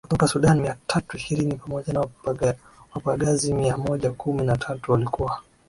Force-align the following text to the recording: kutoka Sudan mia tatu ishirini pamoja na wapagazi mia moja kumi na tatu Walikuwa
kutoka 0.07 0.27
Sudan 0.27 0.59
mia 0.61 0.77
tatu 0.87 1.17
ishirini 1.17 1.55
pamoja 1.55 1.93
na 1.93 2.07
wapagazi 2.93 3.53
mia 3.53 3.77
moja 3.77 4.11
kumi 4.11 4.41
na 4.43 4.57
tatu 4.57 4.91
Walikuwa 4.91 5.41